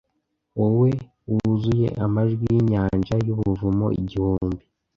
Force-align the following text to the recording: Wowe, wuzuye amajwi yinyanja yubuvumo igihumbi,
Wowe, 0.59 0.91
wuzuye 1.31 1.87
amajwi 2.05 2.45
yinyanja 2.53 3.15
yubuvumo 3.25 3.87
igihumbi, 4.01 4.63